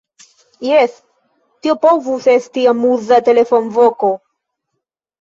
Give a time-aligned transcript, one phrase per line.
[0.67, 0.95] Jes,
[1.61, 4.15] tio povus esti amuza telefonvoko!